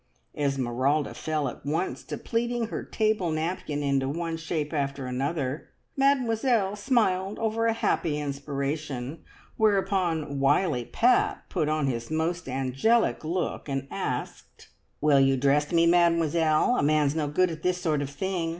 [0.35, 6.75] Esmeralda fell at once to pleating her table napkin into one shape after another, Mademoiselle
[6.75, 9.19] smiled over a happy inspiration,
[9.57, 14.69] whereupon wily Pat put on his most angelic look and asked
[15.01, 16.75] "Will you dress me, Mademoiselle?
[16.77, 18.49] A man's no good at this sort of thing.